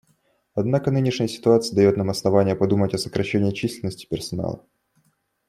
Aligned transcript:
Однако 0.55 0.89
нынешняя 0.89 1.27
ситуация 1.29 1.75
дает 1.75 1.95
нам 1.95 2.09
основания 2.09 2.55
подумать 2.55 2.95
о 2.95 2.97
сокращении 2.97 3.51
численности 3.51 4.07
персонала. 4.07 4.65